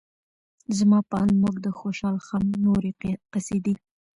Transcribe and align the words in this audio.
زما 0.77 0.99
په 1.09 1.15
اند 1.23 1.33
موږ 1.43 1.55
د 1.65 1.67
خوشال 1.77 2.17
خان 2.25 2.45
نورې 2.65 2.91
قصیدې 3.33 3.75